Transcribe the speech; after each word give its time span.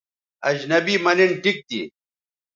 اجنبی 0.49 0.95
مہ 1.03 1.11
نِن 1.17 1.31
ٹھیک 1.41 1.57
تھی 1.67 1.81